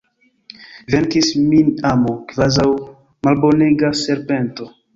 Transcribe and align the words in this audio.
Venkis 0.93 1.29
min 1.51 1.69
amo, 1.91 2.15
kvazaŭ 2.33 2.67
malbonega 3.29 3.95
serpento! 4.05 4.73